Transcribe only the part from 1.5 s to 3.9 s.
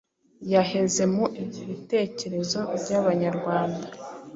bitekerezo by’Abanyarwanda.